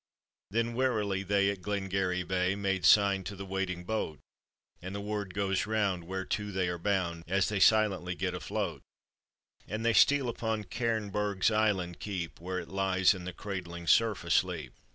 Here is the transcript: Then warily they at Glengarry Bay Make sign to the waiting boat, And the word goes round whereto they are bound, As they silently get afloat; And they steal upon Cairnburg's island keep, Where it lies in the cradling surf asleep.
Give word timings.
Then 0.49 0.73
warily 0.73 1.21
they 1.21 1.51
at 1.51 1.61
Glengarry 1.61 2.23
Bay 2.23 2.55
Make 2.55 2.85
sign 2.85 3.23
to 3.25 3.35
the 3.35 3.45
waiting 3.45 3.83
boat, 3.83 4.17
And 4.81 4.95
the 4.95 4.99
word 4.99 5.35
goes 5.35 5.67
round 5.67 6.05
whereto 6.05 6.49
they 6.49 6.69
are 6.69 6.79
bound, 6.79 7.23
As 7.27 7.49
they 7.49 7.59
silently 7.59 8.15
get 8.15 8.33
afloat; 8.33 8.81
And 9.67 9.85
they 9.85 9.93
steal 9.93 10.27
upon 10.27 10.63
Cairnburg's 10.63 11.51
island 11.51 11.99
keep, 11.99 12.39
Where 12.41 12.57
it 12.57 12.69
lies 12.69 13.13
in 13.13 13.25
the 13.25 13.31
cradling 13.33 13.85
surf 13.85 14.23
asleep. 14.23 14.73